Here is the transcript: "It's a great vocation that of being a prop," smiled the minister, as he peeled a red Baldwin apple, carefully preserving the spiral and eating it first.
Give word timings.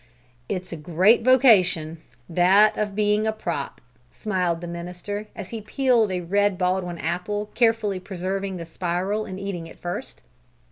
"It's 0.49 0.73
a 0.73 0.77
great 0.77 1.21
vocation 1.21 1.99
that 2.27 2.75
of 2.75 2.95
being 2.95 3.27
a 3.27 3.31
prop," 3.31 3.79
smiled 4.11 4.59
the 4.59 4.65
minister, 4.67 5.27
as 5.35 5.49
he 5.49 5.61
peeled 5.61 6.09
a 6.11 6.21
red 6.21 6.57
Baldwin 6.57 6.97
apple, 6.97 7.51
carefully 7.53 7.99
preserving 7.99 8.57
the 8.57 8.65
spiral 8.65 9.25
and 9.25 9.39
eating 9.39 9.67
it 9.67 9.77
first. 9.77 10.23